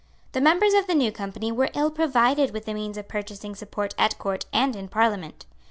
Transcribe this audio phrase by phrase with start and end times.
[0.31, 3.93] The members of the New Company were ill provided with the means of purchasing support
[3.99, 5.45] at Court and in Parliament.